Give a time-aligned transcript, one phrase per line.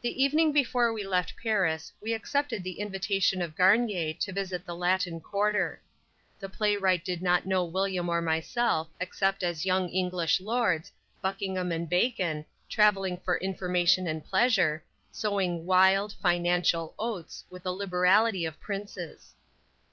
[0.00, 4.76] The evening before we left Paris we accepted the invitation of Garnier to visit the
[4.76, 5.82] Latin Quarter.
[6.38, 11.88] The playwright did not know William or myself, except as young English lords "Buckingham" and
[11.88, 19.34] "Bacon," traveling for information and pleasure, sowing "wild," financial "oats" with the liberality of princes.